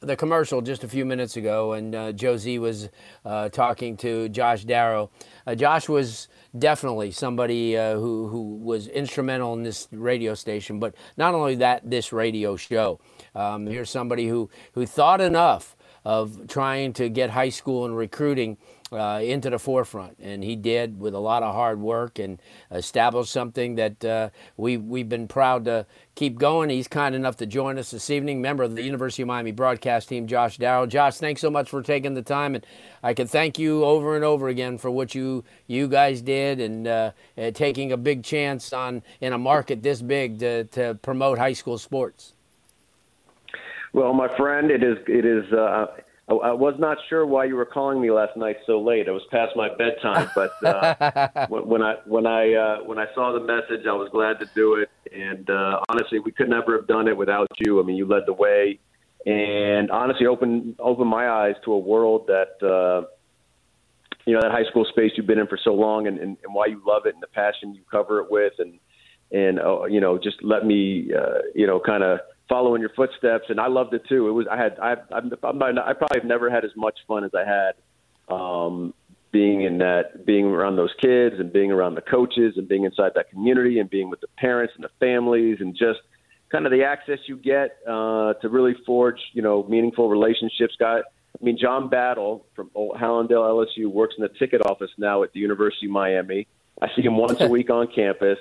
[0.00, 2.88] the commercial just a few minutes ago, and uh, Josie was
[3.24, 5.10] uh, talking to Josh Darrow,
[5.46, 10.80] uh, Josh was definitely somebody uh, who who was instrumental in this radio station.
[10.80, 13.00] But not only that, this radio show.
[13.34, 18.56] Um, here's somebody who who thought enough of trying to get high school and recruiting
[18.92, 22.40] uh, into the forefront, and he did with a lot of hard work and
[22.72, 26.70] established something that uh, we we've been proud to keep going.
[26.70, 28.42] He's kind enough to join us this evening.
[28.42, 30.86] Member of the University of Miami broadcast team, Josh Darrow.
[30.86, 32.66] Josh, thanks so much for taking the time, and
[33.02, 36.88] I can thank you over and over again for what you you guys did and
[36.88, 41.38] uh, uh taking a big chance on in a market this big to to promote
[41.38, 42.34] high school sports.
[43.92, 45.44] Well, my friend, it is it is.
[46.30, 49.08] I, I was not sure why you were calling me last night so late.
[49.08, 53.32] It was past my bedtime, but uh, when I when I uh, when I saw
[53.32, 54.90] the message, I was glad to do it.
[55.12, 57.80] And uh, honestly, we could never have done it without you.
[57.80, 58.78] I mean, you led the way,
[59.26, 62.66] and honestly, opened opened my eyes to a world that.
[62.66, 63.06] Uh,
[64.26, 66.54] you know that high school space you've been in for so long, and, and, and
[66.54, 68.78] why you love it, and the passion you cover it with, and
[69.32, 72.90] and uh, you know just let me uh, you know kind of follow in your
[72.90, 74.28] footsteps, and I loved it too.
[74.28, 76.98] It was I had I I'm, I'm not, I probably have never had as much
[77.08, 78.92] fun as I had um,
[79.32, 83.12] being in that being around those kids and being around the coaches and being inside
[83.14, 86.00] that community and being with the parents and the families and just
[86.50, 90.74] kind of the access you get uh, to really forge you know meaningful relationships.
[90.78, 95.22] Guy, I mean John Battle from Old Hallandale LSU works in the ticket office now
[95.22, 96.46] at the University of Miami.
[96.82, 98.38] I see him once a week on campus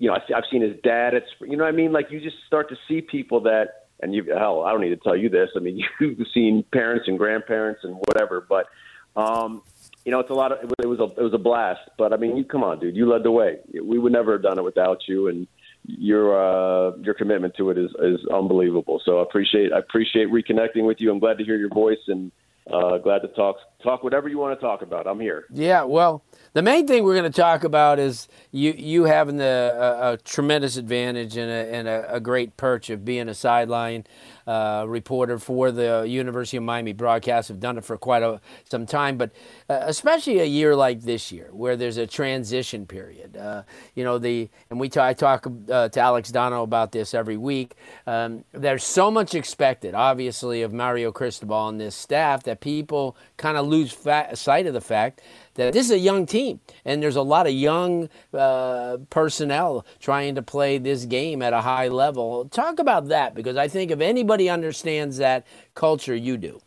[0.00, 1.12] you know, I've seen his dad.
[1.12, 1.92] It's you know what I mean.
[1.92, 4.96] Like you just start to see people that, and you hell, I don't need to
[4.96, 5.50] tell you this.
[5.54, 8.66] I mean, you've seen parents and grandparents and whatever, but
[9.14, 9.62] um,
[10.06, 10.72] you know, it's a lot of.
[10.82, 11.82] It was a it was a blast.
[11.98, 12.96] But I mean, you come on, dude.
[12.96, 13.58] You led the way.
[13.72, 15.46] We would never have done it without you, and
[15.84, 19.02] your uh, your commitment to it is is unbelievable.
[19.04, 21.10] So I appreciate I appreciate reconnecting with you.
[21.10, 22.32] I'm glad to hear your voice and
[22.72, 25.06] uh, glad to talk talk whatever you want to talk about.
[25.06, 25.46] I'm here.
[25.52, 29.72] Yeah, well, the main thing we're going to talk about is you you having the
[29.74, 34.04] a, a tremendous advantage and, a, and a, a, great perch of being a sideline
[34.46, 37.48] uh, reporter for the University of Miami broadcast.
[37.48, 39.30] Have done it for quite a, some time, but
[39.68, 43.36] uh, especially a year like this year, where there's a transition period.
[43.36, 43.62] Uh,
[43.94, 47.36] you know the and we t- I talk uh, to Alex Donno about this every
[47.36, 47.74] week.
[48.06, 53.56] Um, there's so much expected, obviously, of Mario Cristobal and this staff that people kind
[53.56, 53.96] of lose
[54.34, 55.22] sight of the fact
[55.54, 60.34] that this is a young team, and there's a lot of young uh, personnel trying
[60.34, 62.46] to play this game at a high level.
[62.46, 66.60] Talk about that because I think if anybody understands that culture, you do.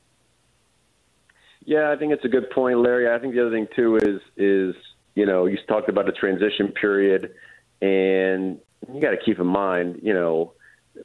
[1.66, 3.10] Yeah, I think it's a good point, Larry.
[3.10, 4.76] I think the other thing too is is
[5.16, 7.34] you know you talked about the transition period,
[7.82, 8.60] and
[8.92, 10.54] you got to keep in mind, you know,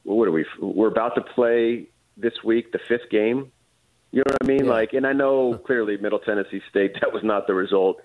[0.03, 0.45] what are we?
[0.61, 3.53] We're about to play this week the fifth game
[4.11, 4.65] you know what I mean?
[4.65, 4.71] Yeah.
[4.71, 8.01] Like, and I know clearly Middle Tennessee State that was not the result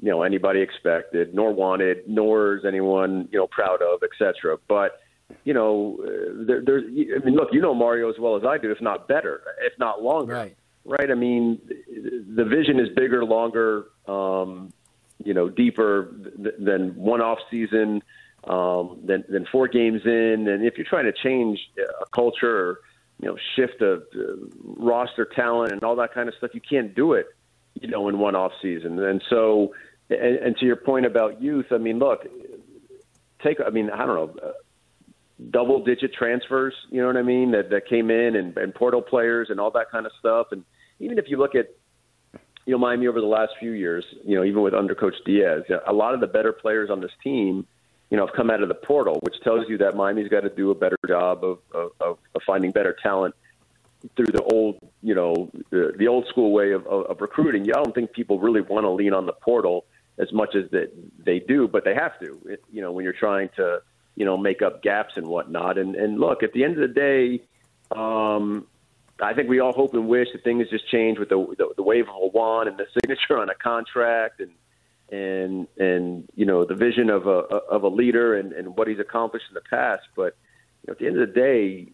[0.00, 4.56] you know anybody expected, nor wanted, nor is anyone you know proud of, etc.
[4.68, 5.00] But
[5.44, 6.84] you know, uh, there, there's.
[6.84, 9.78] I mean, look, you know Mario as well as I do, if not better, if
[9.78, 10.34] not longer.
[10.34, 10.56] Right.
[10.84, 11.10] Right.
[11.10, 11.60] I mean,
[12.34, 14.72] the vision is bigger, longer, um,
[15.22, 18.02] you know, deeper th- than one off season
[18.44, 20.48] um, than than four games in.
[20.48, 22.80] And if you're trying to change a culture,
[23.20, 24.36] you know, shift of a
[24.76, 27.26] roster talent and all that kind of stuff, you can't do it,
[27.80, 29.02] you know, in one off season.
[29.02, 29.74] And so,
[30.08, 32.26] and, and to your point about youth, I mean, look,
[33.42, 34.48] take, I mean, I don't know.
[34.48, 34.52] Uh,
[35.50, 39.00] double digit transfers, you know what I mean, that, that came in and, and portal
[39.00, 40.48] players and all that kind of stuff.
[40.50, 40.64] And
[40.98, 41.68] even if you look at,
[42.66, 45.62] you know, Miami over the last few years, you know, even with under Coach Diaz,
[45.86, 47.66] a lot of the better players on this team,
[48.10, 50.48] you know, have come out of the portal, which tells you that Miami's got to
[50.50, 53.34] do a better job of, of, of finding better talent
[54.16, 57.62] through the old, you know, the, the old school way of, of, of recruiting.
[57.70, 59.84] I don't think people really want to lean on the portal
[60.18, 60.90] as much as that
[61.24, 62.40] they do, but they have to.
[62.46, 63.80] It, you know, when you're trying to,
[64.14, 65.78] you know, make up gaps and whatnot.
[65.78, 67.42] And and look, at the end of the day,
[67.94, 68.66] um,
[69.20, 71.82] I think we all hope and wish that things just change with the the, the
[71.82, 74.50] wave of a wand and the signature on a contract and
[75.10, 77.40] and and you know the vision of a
[77.70, 80.02] of a leader and, and what he's accomplished in the past.
[80.16, 80.36] But
[80.82, 81.92] you know, at the end of the day,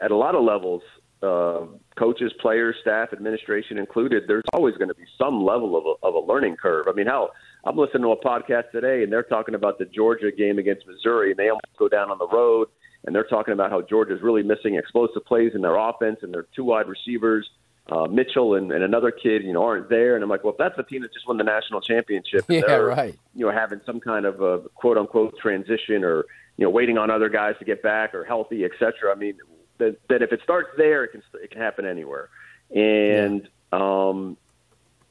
[0.00, 0.82] at a lot of levels,
[1.22, 1.66] uh,
[1.98, 6.14] coaches, players, staff, administration included, there's always going to be some level of a, of
[6.14, 6.86] a learning curve.
[6.88, 7.30] I mean, how
[7.64, 11.30] I'm listening to a podcast today, and they're talking about the Georgia game against Missouri,
[11.30, 12.68] and they almost go down on the road,
[13.04, 16.46] and they're talking about how Georgia's really missing explosive plays in their offense, and their
[16.54, 17.48] two wide receivers,
[17.88, 20.14] uh, Mitchell and, and another kid, you know, aren't there.
[20.14, 22.72] And I'm like, well, if that's the team that just won the national championship, yeah,
[22.72, 23.18] right.
[23.34, 26.26] You know, having some kind of a quote unquote transition, or
[26.56, 29.12] you know, waiting on other guys to get back or healthy, et cetera.
[29.12, 29.38] I mean,
[29.78, 32.28] that, that if it starts there, it can it can happen anywhere,
[32.74, 34.08] and yeah.
[34.08, 34.36] um,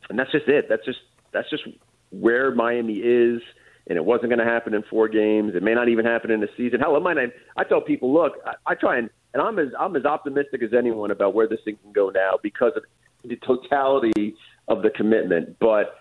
[0.10, 0.70] and that's just it.
[0.70, 1.00] That's just
[1.32, 1.64] that's just
[2.12, 3.42] where Miami is,
[3.88, 5.56] and it wasn't going to happen in four games.
[5.56, 6.80] It may not even happen in a season.
[6.80, 7.30] Hell, it might not.
[7.56, 10.74] I tell people, look, I, I try and and I'm as I'm as optimistic as
[10.74, 12.84] anyone about where this thing can go now because of
[13.24, 14.36] the totality
[14.68, 15.58] of the commitment.
[15.60, 15.96] But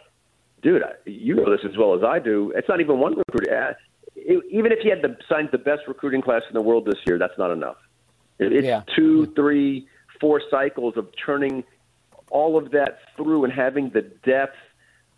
[0.63, 2.53] dude, you know this as well as I do.
[2.55, 3.77] It's not even one recruiter.
[4.17, 7.19] Even if he had the signed the best recruiting class in the world this year,
[7.19, 7.77] that's not enough.
[8.39, 8.83] It's yeah.
[8.95, 9.89] two, three,
[10.21, 11.65] four cycles of turning
[12.31, 14.57] all of that through and having the depth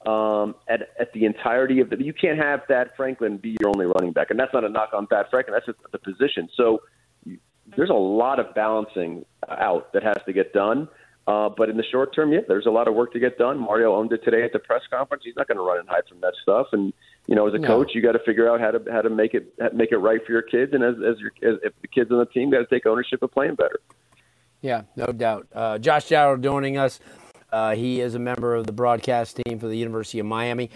[0.07, 2.03] um, at, at the entirety of the.
[2.03, 4.91] You can't have Thad Franklin be your only running back, and that's not a knock
[4.93, 5.55] on Thad Franklin.
[5.55, 6.49] That's just the position.
[6.55, 6.83] So
[7.77, 10.89] there's a lot of balancing out that has to get done.
[11.27, 13.59] Uh, but in the short term, yeah, there's a lot of work to get done.
[13.59, 15.23] Mario owned it today at the press conference.
[15.27, 16.69] He's not going to run and hide from that stuff.
[16.73, 16.95] And
[17.27, 17.69] you know, as a no.
[17.69, 20.25] coach, you got to figure out how to how to make it make it right
[20.25, 20.73] for your kids.
[20.73, 23.23] And as as, your, as if the kids on the team got to take ownership
[23.23, 23.79] of playing better.
[24.63, 25.47] Yeah, no doubt.
[25.55, 26.99] Uh, Josh Darrow joining us.
[27.53, 30.71] Uh, he is a member of the broadcast team for the University of Miami.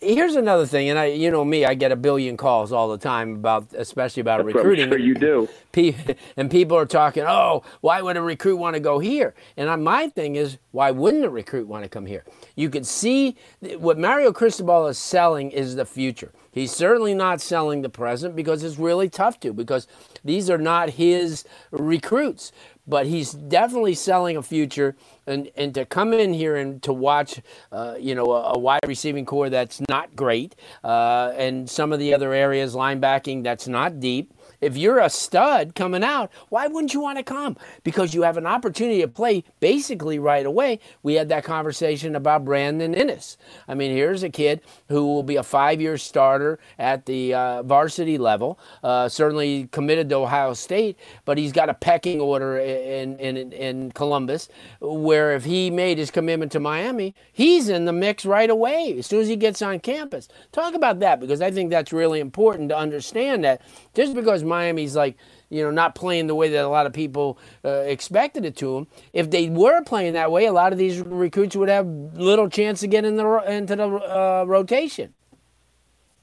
[0.00, 2.96] Here's another thing, and I, you know me, I get a billion calls all the
[2.96, 4.88] time about, especially about That's recruiting.
[4.88, 5.48] Sure you do.
[6.36, 9.34] And people are talking, oh, why would a recruit want to go here?
[9.56, 12.24] And my thing is, why wouldn't a recruit want to come here?
[12.56, 13.36] You can see
[13.78, 16.32] what Mario Cristobal is selling is the future.
[16.50, 19.86] He's certainly not selling the present because it's really tough to, because
[20.24, 22.52] these are not his recruits
[22.90, 24.96] but he's definitely selling a future.
[25.26, 27.40] And, and to come in here and to watch,
[27.70, 32.00] uh, you know, a, a, wide receiving core that's not great, uh, and some of
[32.00, 36.94] the other areas, linebacking that's not deep, if you're a stud coming out, why wouldn't
[36.94, 37.56] you want to come?
[37.82, 40.80] Because you have an opportunity to play basically right away.
[41.02, 43.36] We had that conversation about Brandon Inniss.
[43.66, 47.62] I mean, here's a kid who will be a five year starter at the uh,
[47.62, 53.18] varsity level, uh, certainly committed to Ohio State, but he's got a pecking order in,
[53.18, 54.48] in, in Columbus
[54.80, 59.06] where if he made his commitment to Miami, he's in the mix right away as
[59.06, 60.28] soon as he gets on campus.
[60.52, 63.62] Talk about that because I think that's really important to understand that
[63.94, 65.16] just because Miami's like,
[65.48, 68.74] you know, not playing the way that a lot of people uh, expected it to
[68.74, 68.86] them.
[69.12, 72.80] If they were playing that way, a lot of these recruits would have little chance
[72.80, 75.14] to get in the into the uh, rotation.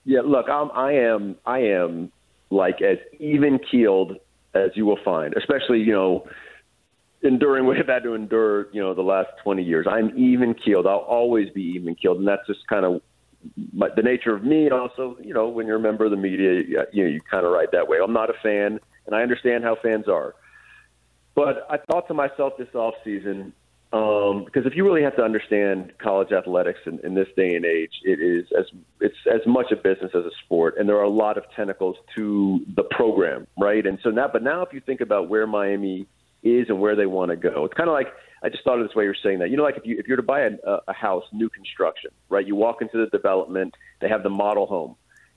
[0.05, 2.11] Yeah, look, I'm, I am, I am
[2.49, 4.17] like as even keeled
[4.53, 6.27] as you will find, especially you know,
[7.21, 9.85] enduring what I've had to endure, you know, the last 20 years.
[9.89, 10.87] I'm even keeled.
[10.87, 13.01] I'll always be even keeled, and that's just kind of
[13.73, 16.17] but the nature of me, and also, you know, when you're a member of the
[16.17, 17.97] media, you, you know, you kind of write that way.
[18.03, 20.35] I'm not a fan, and I understand how fans are.
[21.35, 23.53] But I thought to myself this off season,
[23.93, 27.63] um, because if you really have to understand college athletics in, in this day and
[27.63, 28.65] age, it is as
[28.99, 31.95] it's as much a business as a sport, and there are a lot of tentacles
[32.15, 33.85] to the program, right?
[33.85, 36.05] And so now, but now if you think about where Miami
[36.43, 38.07] is and where they want to go, it's kind of like
[38.43, 39.49] I just thought of this way you're saying that.
[39.49, 40.51] You know, like if you if you're to buy a,
[40.87, 42.45] a house, new construction, right?
[42.45, 44.95] You walk into the development, they have the model home,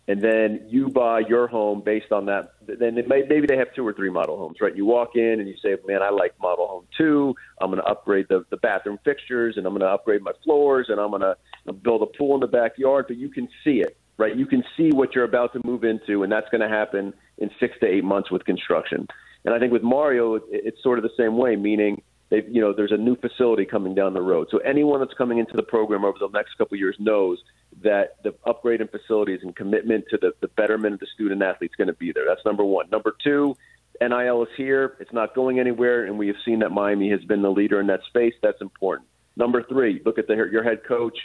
[0.09, 2.55] and then you buy your home based on that.
[2.67, 4.75] Then it may, maybe they have two or three model homes, right?
[4.75, 7.35] You walk in and you say, "Man, I like model home two.
[7.61, 10.87] I'm going to upgrade the the bathroom fixtures, and I'm going to upgrade my floors,
[10.89, 11.37] and I'm going to
[11.73, 14.37] build a pool in the backyard." But you can see it, right?
[14.37, 17.51] You can see what you're about to move into, and that's going to happen in
[17.59, 19.07] six to eight months with construction.
[19.45, 22.73] And I think with Mario, it's sort of the same way, meaning they you know
[22.73, 24.49] there's a new facility coming down the road.
[24.51, 27.39] So anyone that's coming into the program over the next couple of years knows
[27.83, 31.71] that the upgrade in facilities and commitment to the, the betterment of the student athlete
[31.73, 32.25] is going to be there.
[32.27, 32.89] That's number one.
[32.91, 33.57] Number two,
[34.01, 34.97] NIL is here.
[35.01, 37.87] It's not going anywhere, and we have seen that Miami has been the leader in
[37.89, 38.35] that space.
[38.43, 39.09] That's important.
[39.37, 41.17] Number three, look at the, your head coach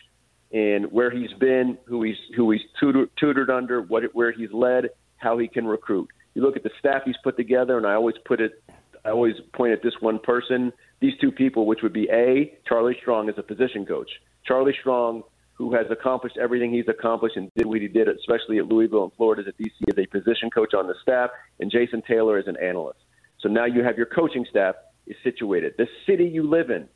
[0.52, 4.90] and where he's been, who he's who he's tutored, tutored under, what where he's led,
[5.18, 6.10] how he can recruit.
[6.34, 8.64] You look at the staff he's put together, and I always put it,
[9.04, 12.98] I always point at this one person, these two people, which would be a Charlie
[13.02, 14.10] Strong as a position coach.
[14.46, 15.24] Charlie Strong,
[15.54, 19.14] who has accomplished everything he's accomplished and did what he did, especially at Louisville and
[19.14, 22.48] Florida as a DC as a position coach on the staff, and Jason Taylor as
[22.48, 23.00] an analyst.
[23.40, 24.76] So now you have your coaching staff
[25.08, 25.74] is situated.
[25.78, 26.88] The city you live in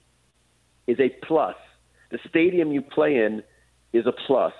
[0.88, 1.56] is a plus.
[2.12, 3.44] The stadium you play in
[3.94, 4.54] is a plus.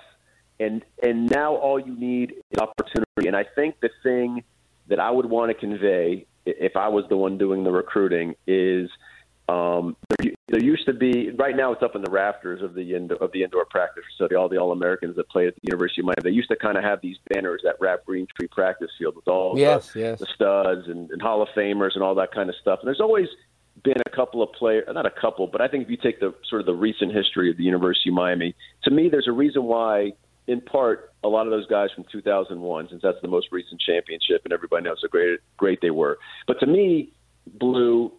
[0.58, 3.26] And and now all you need is opportunity.
[3.26, 4.44] And I think the thing
[4.88, 8.90] that I would want to convey if I was the one doing the recruiting is
[9.50, 12.94] um, there, there used to be right now it's up in the rafters of the
[12.94, 14.36] indoor, of the indoor practice facility.
[14.36, 16.78] All the All Americans that played at the University of Miami, they used to kind
[16.78, 20.20] of have these banners that wrap Green Tree practice field with all yes, the, yes.
[20.20, 22.78] the studs and, and Hall of Famers and all that kind of stuff.
[22.80, 23.28] And there's always
[23.82, 26.34] been a couple of players, not a couple, but I think if you take the
[26.48, 28.54] sort of the recent history of the University of Miami,
[28.84, 30.12] to me, there's a reason why,
[30.46, 34.42] in part, a lot of those guys from 2001, since that's the most recent championship,
[34.44, 36.18] and everybody knows how great great they were.
[36.46, 37.12] But to me,
[37.46, 38.12] Blue,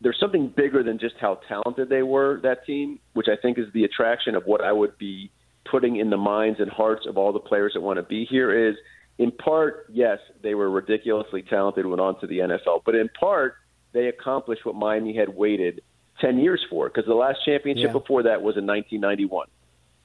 [0.00, 2.40] there's something bigger than just how talented they were.
[2.42, 5.30] That team, which I think is the attraction of what I would be
[5.70, 8.68] putting in the minds and hearts of all the players that want to be here
[8.68, 8.76] is.
[9.18, 13.56] In part, yes, they were ridiculously talented, went on to the NFL, but in part,
[13.92, 15.82] they accomplished what Miami had waited
[16.20, 17.92] 10 years for because the last championship yeah.
[17.92, 19.48] before that was in 1991,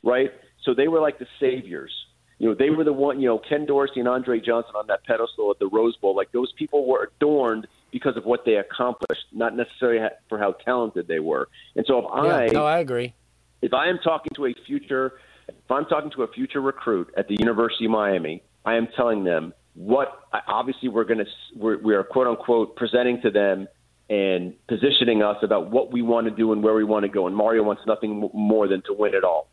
[0.01, 0.31] right?
[0.63, 1.91] So they were like the saviors.
[2.39, 5.03] You know, they were the one, you know, Ken Dorsey and Andre Johnson on that
[5.05, 6.15] pedestal at the Rose Bowl.
[6.15, 11.07] Like those people were adorned because of what they accomplished, not necessarily for how talented
[11.07, 11.47] they were.
[11.75, 13.13] And so if yeah, I, no, I agree.
[13.61, 15.13] If I am talking to a future,
[15.47, 19.23] if I'm talking to a future recruit at the University of Miami, I am telling
[19.23, 23.67] them what obviously we're going to we're, we are quote unquote presenting to them
[24.09, 27.27] and positioning us about what we want to do and where we want to go.
[27.27, 29.47] And Mario wants nothing more than to win it all.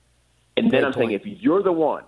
[0.57, 1.11] And then I'm point.
[1.11, 2.05] saying, if you're the one,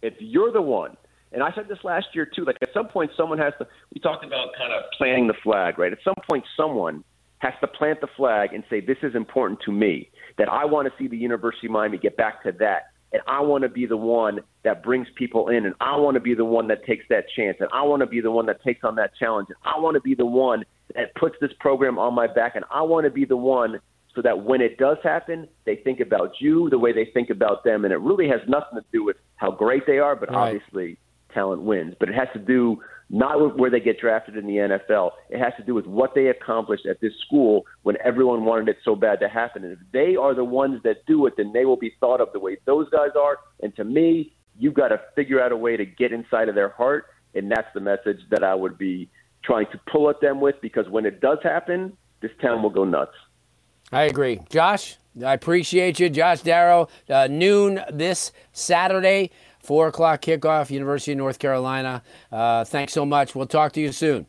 [0.00, 0.96] if you're the one,
[1.32, 3.66] and I said this last year too, like at some point someone has to.
[3.94, 5.92] We talked about kind of planting the flag, right?
[5.92, 7.04] At some point, someone
[7.38, 10.10] has to plant the flag and say, "This is important to me.
[10.38, 13.40] That I want to see the University of Miami get back to that." and I
[13.40, 16.44] want to be the one that brings people in, and I want to be the
[16.44, 18.94] one that takes that chance, and I want to be the one that takes on
[18.96, 22.26] that challenge, and I want to be the one that puts this program on my
[22.26, 23.80] back, and I want to be the one
[24.14, 27.64] so that when it does happen, they think about you the way they think about
[27.64, 30.54] them, and it really has nothing to do with how great they are, but right.
[30.54, 30.98] obviously
[31.32, 32.80] talent wins, but it has to do
[33.12, 35.10] not with where they get drafted in the NFL.
[35.28, 38.78] It has to do with what they accomplished at this school when everyone wanted it
[38.84, 39.64] so bad to happen.
[39.64, 42.32] And if they are the ones that do it, then they will be thought of
[42.32, 43.38] the way those guys are.
[43.62, 46.70] And to me, you've got to figure out a way to get inside of their
[46.70, 47.04] heart.
[47.34, 49.10] And that's the message that I would be
[49.44, 52.84] trying to pull at them with because when it does happen, this town will go
[52.84, 53.14] nuts.
[53.90, 54.40] I agree.
[54.48, 56.08] Josh, I appreciate you.
[56.08, 59.30] Josh Darrow, uh, noon this Saturday.
[59.62, 62.02] Four o'clock kickoff, University of North Carolina.
[62.30, 63.34] Uh, thanks so much.
[63.34, 64.26] We'll talk to you soon.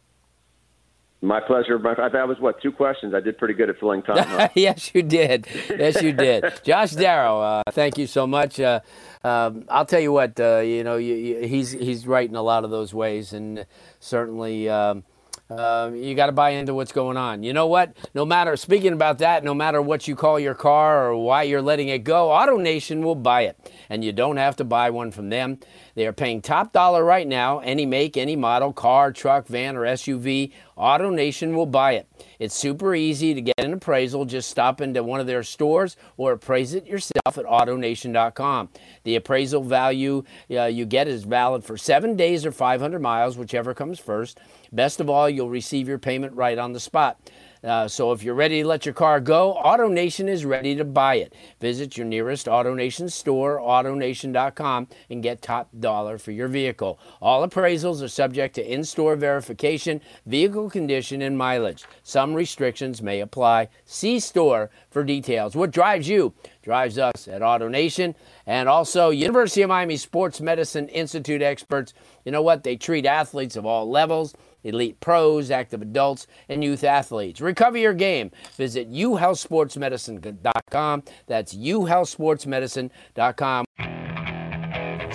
[1.24, 1.80] My pleasure.
[1.80, 3.14] That was what two questions.
[3.14, 4.50] I did pretty good at filling time.
[4.56, 5.48] yes, you did.
[5.70, 6.44] Yes, you did.
[6.64, 8.60] Josh Darrow, uh, thank you so much.
[8.60, 8.82] Uh,
[9.24, 10.38] um, I'll tell you what.
[10.38, 13.66] Uh, you know, you, you, he's he's right in a lot of those ways, and
[14.00, 14.70] certainly.
[14.70, 15.06] Um,
[15.50, 17.44] uh, you got to buy into what's going on.
[17.44, 17.96] You know what?
[18.14, 21.62] No matter, speaking about that, no matter what you call your car or why you're
[21.62, 23.72] letting it go, AutoNation will buy it.
[23.90, 25.60] And you don't have to buy one from them.
[25.96, 29.82] They are paying top dollar right now, any make, any model, car, truck, van, or
[29.82, 30.52] SUV.
[30.78, 32.08] AutoNation will buy it.
[32.40, 34.26] It's super easy to get an appraisal.
[34.26, 38.70] Just stop into one of their stores or appraise it yourself at AutoNation.com.
[39.04, 43.74] The appraisal value uh, you get is valid for seven days or 500 miles, whichever
[43.74, 44.40] comes first.
[44.72, 47.20] Best of all, you'll receive your payment right on the spot.
[47.64, 51.16] Uh, so if you're ready to let your car go, AutoNation is ready to buy
[51.16, 51.34] it.
[51.62, 57.00] Visit your nearest AutoNation store, AutoNation.com, and get top dollar for your vehicle.
[57.22, 61.86] All appraisals are subject to in-store verification, vehicle condition, and mileage.
[62.04, 63.70] Some restrictions may apply.
[63.86, 65.56] See store for details.
[65.56, 66.34] What drives you?
[66.62, 68.16] Drives us at AutoNation.
[68.46, 71.94] And also, University of Miami Sports Medicine Institute experts.
[72.26, 72.64] You know what?
[72.64, 77.40] They treat athletes of all levels elite pros, active adults, and youth athletes.
[77.42, 78.32] Recover your game.
[78.56, 81.04] Visit uhealthsportsmedicine.com.
[81.28, 83.66] That's uhealthsportsmedicine.com.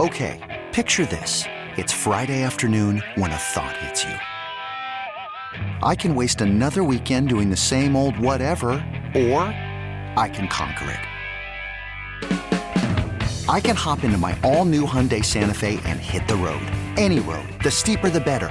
[0.01, 0.65] Okay.
[0.73, 1.45] Picture this.
[1.77, 4.15] It's Friday afternoon when a thought hits you.
[5.83, 8.69] I can waste another weekend doing the same old whatever,
[9.15, 9.43] or
[10.15, 11.01] I can conquer it.
[13.49, 16.65] I can hop into my all new Hyundai Santa Fe and hit the road.
[16.97, 17.49] Any road.
[17.65, 18.51] The steeper, the better.